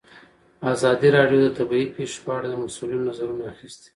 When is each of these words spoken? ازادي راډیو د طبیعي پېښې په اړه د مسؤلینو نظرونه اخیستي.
ازادي 0.73 1.09
راډیو 1.17 1.39
د 1.41 1.47
طبیعي 1.57 1.87
پېښې 1.95 2.19
په 2.25 2.31
اړه 2.37 2.47
د 2.49 2.55
مسؤلینو 2.63 3.07
نظرونه 3.09 3.43
اخیستي. 3.53 3.89